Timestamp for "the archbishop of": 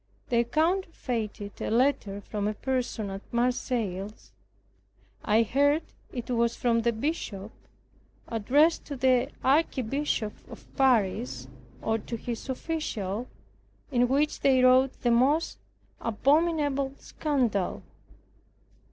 8.95-10.65